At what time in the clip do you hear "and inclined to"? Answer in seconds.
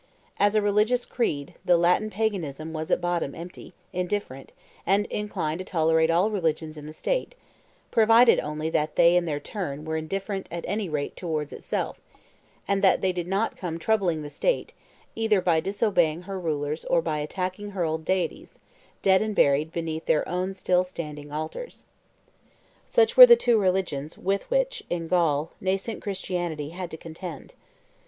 4.83-5.63